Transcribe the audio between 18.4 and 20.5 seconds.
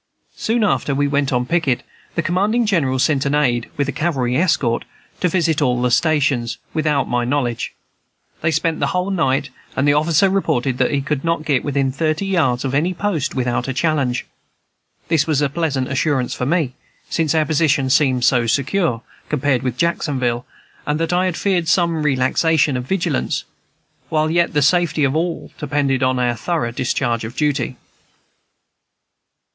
secure, compared with Jacksonville,